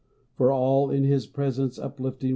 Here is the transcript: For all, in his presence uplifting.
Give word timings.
For 0.33 0.51
all, 0.51 0.89
in 0.89 1.03
his 1.03 1.27
presence 1.27 1.77
uplifting. 1.77 2.29